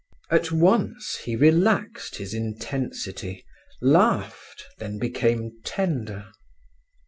At 0.31 0.51
once 0.51 1.15
he 1.25 1.35
relaxed 1.35 2.15
his 2.15 2.33
intensity, 2.33 3.45
laughed, 3.83 4.65
then 4.79 4.97
became 4.97 5.59
tender. 5.63 6.25